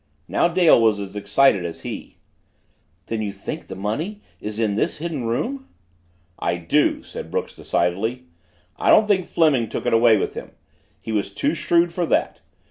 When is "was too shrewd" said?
11.11-11.93